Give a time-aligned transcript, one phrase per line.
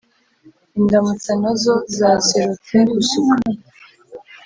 [0.79, 3.35] Indamutsa nazo zazirutse gusuka